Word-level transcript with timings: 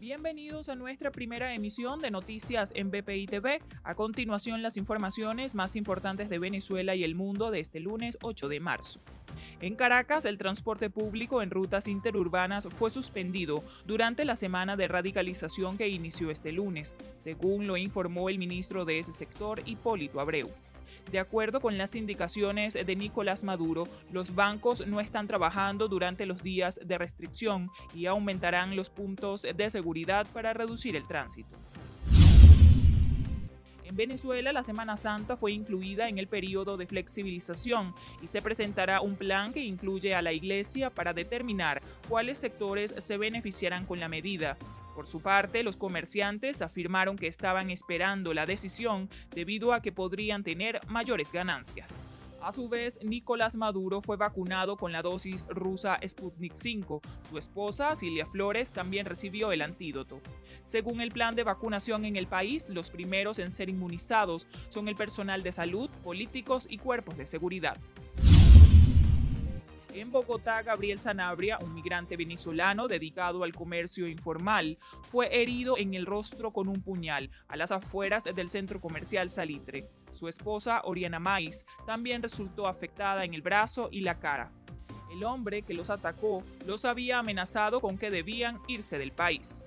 Bienvenidos 0.00 0.70
a 0.70 0.76
nuestra 0.76 1.10
primera 1.10 1.52
emisión 1.52 1.98
de 1.98 2.10
noticias 2.10 2.72
en 2.74 2.90
BPI 2.90 3.26
TV. 3.26 3.60
A 3.84 3.94
continuación, 3.94 4.62
las 4.62 4.78
informaciones 4.78 5.54
más 5.54 5.76
importantes 5.76 6.30
de 6.30 6.38
Venezuela 6.38 6.94
y 6.94 7.04
el 7.04 7.14
mundo 7.14 7.50
de 7.50 7.60
este 7.60 7.80
lunes 7.80 8.16
8 8.22 8.48
de 8.48 8.60
marzo. 8.60 9.02
En 9.60 9.74
Caracas, 9.74 10.24
el 10.24 10.38
transporte 10.38 10.88
público 10.88 11.42
en 11.42 11.50
rutas 11.50 11.86
interurbanas 11.86 12.66
fue 12.70 12.88
suspendido 12.88 13.62
durante 13.84 14.24
la 14.24 14.36
semana 14.36 14.74
de 14.74 14.88
radicalización 14.88 15.76
que 15.76 15.90
inició 15.90 16.30
este 16.30 16.50
lunes, 16.50 16.94
según 17.18 17.66
lo 17.66 17.76
informó 17.76 18.30
el 18.30 18.38
ministro 18.38 18.86
de 18.86 19.00
ese 19.00 19.12
sector, 19.12 19.60
Hipólito 19.66 20.18
Abreu. 20.18 20.48
De 21.10 21.18
acuerdo 21.18 21.60
con 21.60 21.78
las 21.78 21.94
indicaciones 21.94 22.74
de 22.74 22.96
Nicolás 22.96 23.44
Maduro, 23.44 23.84
los 24.12 24.34
bancos 24.34 24.86
no 24.86 25.00
están 25.00 25.26
trabajando 25.26 25.88
durante 25.88 26.26
los 26.26 26.42
días 26.42 26.80
de 26.84 26.98
restricción 26.98 27.70
y 27.94 28.06
aumentarán 28.06 28.76
los 28.76 28.90
puntos 28.90 29.42
de 29.42 29.70
seguridad 29.70 30.26
para 30.32 30.52
reducir 30.52 30.96
el 30.96 31.06
tránsito. 31.06 31.56
En 34.00 34.08
Venezuela, 34.08 34.54
la 34.54 34.62
Semana 34.62 34.96
Santa 34.96 35.36
fue 35.36 35.52
incluida 35.52 36.08
en 36.08 36.16
el 36.16 36.26
periodo 36.26 36.78
de 36.78 36.86
flexibilización 36.86 37.92
y 38.22 38.28
se 38.28 38.40
presentará 38.40 39.02
un 39.02 39.14
plan 39.14 39.52
que 39.52 39.62
incluye 39.62 40.14
a 40.14 40.22
la 40.22 40.32
Iglesia 40.32 40.88
para 40.88 41.12
determinar 41.12 41.82
cuáles 42.08 42.38
sectores 42.38 42.94
se 42.96 43.18
beneficiarán 43.18 43.84
con 43.84 44.00
la 44.00 44.08
medida. 44.08 44.56
Por 44.94 45.06
su 45.06 45.20
parte, 45.20 45.62
los 45.62 45.76
comerciantes 45.76 46.62
afirmaron 46.62 47.18
que 47.18 47.26
estaban 47.26 47.68
esperando 47.68 48.32
la 48.32 48.46
decisión 48.46 49.10
debido 49.34 49.74
a 49.74 49.82
que 49.82 49.92
podrían 49.92 50.44
tener 50.44 50.80
mayores 50.88 51.30
ganancias. 51.30 52.06
A 52.42 52.52
su 52.52 52.70
vez, 52.70 52.98
Nicolás 53.04 53.54
Maduro 53.54 54.00
fue 54.00 54.16
vacunado 54.16 54.76
con 54.76 54.92
la 54.92 55.02
dosis 55.02 55.46
rusa 55.48 56.00
Sputnik 56.06 56.54
5. 56.54 57.02
Su 57.28 57.36
esposa, 57.36 57.94
Silvia 57.94 58.24
Flores, 58.24 58.72
también 58.72 59.04
recibió 59.04 59.52
el 59.52 59.60
antídoto. 59.60 60.22
Según 60.62 61.02
el 61.02 61.10
plan 61.10 61.34
de 61.34 61.44
vacunación 61.44 62.06
en 62.06 62.16
el 62.16 62.26
país, 62.26 62.70
los 62.70 62.90
primeros 62.90 63.38
en 63.38 63.50
ser 63.50 63.68
inmunizados 63.68 64.46
son 64.70 64.88
el 64.88 64.94
personal 64.94 65.42
de 65.42 65.52
salud, 65.52 65.90
políticos 66.02 66.66
y 66.70 66.78
cuerpos 66.78 67.18
de 67.18 67.26
seguridad. 67.26 67.76
En 69.92 70.10
Bogotá, 70.10 70.62
Gabriel 70.62 71.00
Sanabria, 71.00 71.58
un 71.62 71.74
migrante 71.74 72.16
venezolano 72.16 72.88
dedicado 72.88 73.44
al 73.44 73.52
comercio 73.52 74.08
informal, 74.08 74.78
fue 75.08 75.42
herido 75.42 75.76
en 75.76 75.92
el 75.94 76.06
rostro 76.06 76.52
con 76.52 76.68
un 76.68 76.80
puñal 76.80 77.30
a 77.48 77.56
las 77.56 77.70
afueras 77.70 78.24
del 78.24 78.48
centro 78.48 78.80
comercial 78.80 79.28
Salitre. 79.28 79.90
Su 80.12 80.28
esposa, 80.28 80.82
Oriana 80.84 81.18
Mais, 81.18 81.66
también 81.86 82.22
resultó 82.22 82.66
afectada 82.66 83.24
en 83.24 83.34
el 83.34 83.42
brazo 83.42 83.88
y 83.90 84.00
la 84.00 84.18
cara. 84.18 84.52
El 85.10 85.24
hombre 85.24 85.62
que 85.62 85.74
los 85.74 85.90
atacó 85.90 86.44
los 86.66 86.84
había 86.84 87.18
amenazado 87.18 87.80
con 87.80 87.98
que 87.98 88.10
debían 88.10 88.60
irse 88.68 88.98
del 88.98 89.12
país. 89.12 89.66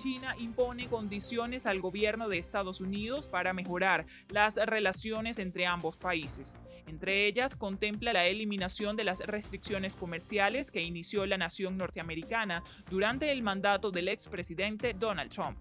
China 0.00 0.34
impone 0.38 0.88
condiciones 0.88 1.66
al 1.66 1.80
gobierno 1.80 2.28
de 2.28 2.38
Estados 2.38 2.80
Unidos 2.80 3.28
para 3.28 3.52
mejorar 3.52 4.06
las 4.30 4.56
relaciones 4.56 5.38
entre 5.38 5.66
ambos 5.66 5.98
países. 5.98 6.58
Entre 6.86 7.26
ellas, 7.26 7.54
contempla 7.54 8.14
la 8.14 8.26
eliminación 8.26 8.96
de 8.96 9.04
las 9.04 9.20
restricciones 9.20 9.96
comerciales 9.96 10.70
que 10.70 10.80
inició 10.80 11.26
la 11.26 11.36
nación 11.36 11.76
norteamericana 11.76 12.62
durante 12.90 13.30
el 13.30 13.42
mandato 13.42 13.90
del 13.90 14.08
expresidente 14.08 14.94
Donald 14.94 15.30
Trump. 15.30 15.58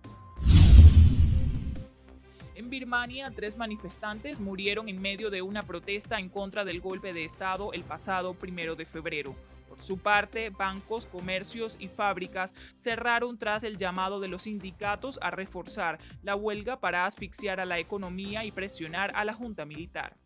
En 2.59 2.69
Birmania, 2.69 3.31
tres 3.33 3.55
manifestantes 3.55 4.41
murieron 4.41 4.89
en 4.89 5.01
medio 5.01 5.29
de 5.29 5.41
una 5.41 5.63
protesta 5.63 6.19
en 6.19 6.27
contra 6.27 6.65
del 6.65 6.81
golpe 6.81 7.13
de 7.13 7.23
Estado 7.23 7.71
el 7.71 7.85
pasado 7.85 8.33
primero 8.33 8.75
de 8.75 8.85
febrero. 8.85 9.33
Por 9.69 9.81
su 9.81 9.97
parte, 9.97 10.49
bancos, 10.49 11.05
comercios 11.05 11.77
y 11.79 11.87
fábricas 11.87 12.53
cerraron 12.73 13.37
tras 13.37 13.63
el 13.63 13.77
llamado 13.77 14.19
de 14.19 14.27
los 14.27 14.41
sindicatos 14.41 15.19
a 15.21 15.31
reforzar 15.31 15.99
la 16.21 16.35
huelga 16.35 16.81
para 16.81 17.05
asfixiar 17.05 17.61
a 17.61 17.65
la 17.65 17.79
economía 17.79 18.43
y 18.43 18.51
presionar 18.51 19.13
a 19.15 19.23
la 19.23 19.33
junta 19.33 19.63
militar. 19.63 20.17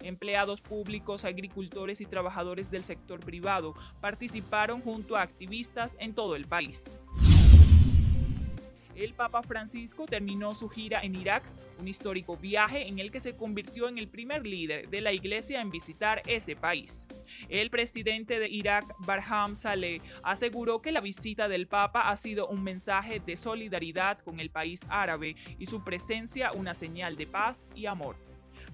Empleados 0.00 0.60
públicos, 0.60 1.24
agricultores 1.24 2.00
y 2.00 2.06
trabajadores 2.06 2.72
del 2.72 2.82
sector 2.82 3.20
privado 3.20 3.76
participaron 4.00 4.82
junto 4.82 5.14
a 5.14 5.22
activistas 5.22 5.94
en 6.00 6.12
todo 6.12 6.34
el 6.34 6.48
país. 6.48 6.96
El 8.98 9.14
Papa 9.14 9.44
Francisco 9.44 10.06
terminó 10.06 10.56
su 10.56 10.68
gira 10.68 10.98
en 11.02 11.14
Irak, 11.14 11.44
un 11.78 11.86
histórico 11.86 12.36
viaje 12.36 12.88
en 12.88 12.98
el 12.98 13.12
que 13.12 13.20
se 13.20 13.36
convirtió 13.36 13.88
en 13.88 13.96
el 13.96 14.08
primer 14.08 14.44
líder 14.44 14.88
de 14.88 15.00
la 15.00 15.12
iglesia 15.12 15.60
en 15.60 15.70
visitar 15.70 16.20
ese 16.26 16.56
país. 16.56 17.06
El 17.48 17.70
presidente 17.70 18.40
de 18.40 18.48
Irak, 18.48 18.84
Barham 18.98 19.54
Saleh, 19.54 20.02
aseguró 20.24 20.82
que 20.82 20.90
la 20.90 21.00
visita 21.00 21.46
del 21.46 21.68
Papa 21.68 22.10
ha 22.10 22.16
sido 22.16 22.48
un 22.48 22.64
mensaje 22.64 23.20
de 23.20 23.36
solidaridad 23.36 24.18
con 24.18 24.40
el 24.40 24.50
país 24.50 24.84
árabe 24.88 25.36
y 25.60 25.66
su 25.66 25.84
presencia 25.84 26.50
una 26.50 26.74
señal 26.74 27.14
de 27.16 27.28
paz 27.28 27.68
y 27.76 27.86
amor. 27.86 28.16